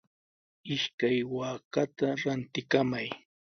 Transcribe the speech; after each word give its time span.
Ishkay 0.75 1.17
waakata 1.35 2.07
rantikamay. 2.23 3.07